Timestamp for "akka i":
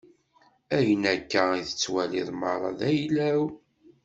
1.13-1.61